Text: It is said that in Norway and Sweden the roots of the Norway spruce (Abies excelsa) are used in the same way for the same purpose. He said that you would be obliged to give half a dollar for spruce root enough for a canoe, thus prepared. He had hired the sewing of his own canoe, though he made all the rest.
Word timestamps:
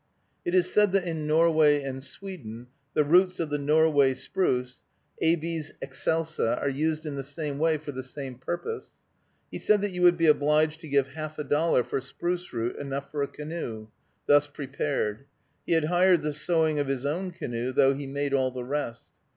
It 0.43 0.55
is 0.55 0.73
said 0.73 0.93
that 0.93 1.03
in 1.03 1.27
Norway 1.27 1.83
and 1.83 2.01
Sweden 2.01 2.65
the 2.95 3.03
roots 3.03 3.39
of 3.39 3.51
the 3.51 3.59
Norway 3.59 4.15
spruce 4.15 4.81
(Abies 5.21 5.73
excelsa) 5.79 6.59
are 6.59 6.67
used 6.69 7.05
in 7.05 7.17
the 7.17 7.23
same 7.23 7.59
way 7.59 7.77
for 7.77 7.91
the 7.91 8.01
same 8.01 8.39
purpose. 8.39 8.93
He 9.51 9.59
said 9.59 9.81
that 9.81 9.91
you 9.91 10.01
would 10.01 10.17
be 10.17 10.25
obliged 10.25 10.79
to 10.81 10.89
give 10.89 11.09
half 11.09 11.37
a 11.37 11.43
dollar 11.43 11.83
for 11.83 12.01
spruce 12.01 12.51
root 12.51 12.77
enough 12.77 13.11
for 13.11 13.21
a 13.21 13.27
canoe, 13.27 13.89
thus 14.25 14.47
prepared. 14.47 15.25
He 15.67 15.73
had 15.73 15.85
hired 15.85 16.23
the 16.23 16.33
sewing 16.33 16.79
of 16.79 16.87
his 16.87 17.05
own 17.05 17.29
canoe, 17.29 17.71
though 17.71 17.93
he 17.93 18.07
made 18.07 18.33
all 18.33 18.49
the 18.49 18.63
rest. 18.65 19.05